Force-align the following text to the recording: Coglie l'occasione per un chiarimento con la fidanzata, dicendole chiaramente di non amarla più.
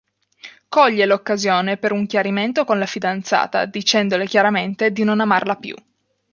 Coglie 0.67 1.05
l'occasione 1.05 1.77
per 1.77 1.91
un 1.91 2.07
chiarimento 2.07 2.65
con 2.65 2.79
la 2.79 2.87
fidanzata, 2.87 3.65
dicendole 3.65 4.25
chiaramente 4.25 4.91
di 4.91 5.03
non 5.03 5.19
amarla 5.19 5.57
più. 5.57 5.75